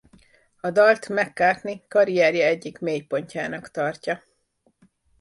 A 0.59 0.71
dalt 0.71 1.09
McCartney 1.09 1.85
karrierje 1.87 2.45
egyik 2.45 2.79
mélypontjának 2.79 3.71
tartja. 3.71 4.23